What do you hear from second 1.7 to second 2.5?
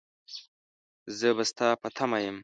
په تمه يم.